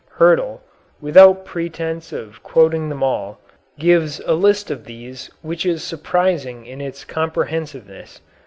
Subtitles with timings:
[0.17, 0.61] Hyrtl,
[0.99, 3.37] without pretence of quoting them all,
[3.77, 8.19] gives a list of these which is surprising in its comprehensiveness.